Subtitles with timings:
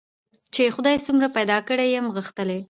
[0.53, 2.59] چي خدای څومره پیدا کړی یم غښتلی